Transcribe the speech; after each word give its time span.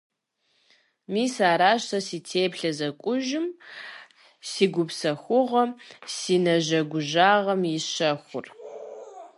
Мис 1.13 1.35
аращ 1.51 1.81
сэ 1.89 1.99
си 2.07 2.19
теплъэ 2.29 2.71
зэкӀужым, 2.77 3.45
си 4.49 4.65
гупсэхугъуэм, 4.73 5.71
си 6.13 6.35
нэжэгужагъым 6.43 7.61
и 7.75 7.77
щэхур. 7.91 8.45